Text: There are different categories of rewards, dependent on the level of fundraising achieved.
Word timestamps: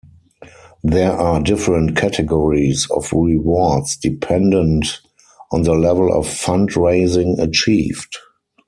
There 0.83 1.11
are 1.11 1.43
different 1.43 1.95
categories 1.95 2.87
of 2.89 3.13
rewards, 3.13 3.95
dependent 3.95 4.99
on 5.51 5.61
the 5.61 5.73
level 5.75 6.11
of 6.11 6.25
fundraising 6.25 7.37
achieved. 7.37 8.17